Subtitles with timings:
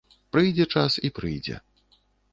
[0.35, 1.55] Прыйдзе час і прыйдзе.